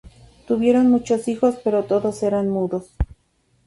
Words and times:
Tuvieron 0.47 0.89
muchos 0.89 1.27
hijos, 1.27 1.59
pero 1.63 1.83
todos 1.83 2.23
eran 2.23 2.49
mudos. 2.49 2.89